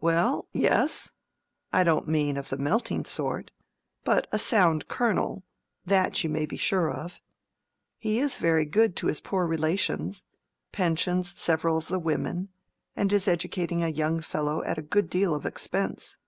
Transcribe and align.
"Well, 0.00 0.46
yes. 0.52 1.10
I 1.72 1.82
don't 1.82 2.06
mean 2.06 2.36
of 2.36 2.48
the 2.48 2.56
melting 2.56 3.04
sort, 3.04 3.50
but 4.04 4.28
a 4.30 4.38
sound 4.38 4.86
kernel, 4.86 5.42
that 5.84 6.22
you 6.22 6.30
may 6.30 6.46
be 6.46 6.56
sure 6.56 6.88
of. 6.88 7.18
He 7.98 8.20
is 8.20 8.38
very 8.38 8.66
good 8.66 8.94
to 8.98 9.08
his 9.08 9.20
poor 9.20 9.48
relations: 9.48 10.24
pensions 10.70 11.36
several 11.40 11.76
of 11.76 11.88
the 11.88 11.98
women, 11.98 12.50
and 12.94 13.12
is 13.12 13.26
educating 13.26 13.82
a 13.82 13.88
young 13.88 14.20
fellow 14.20 14.62
at 14.62 14.78
a 14.78 14.80
good 14.80 15.10
deal 15.10 15.34
of 15.34 15.44
expense. 15.44 16.18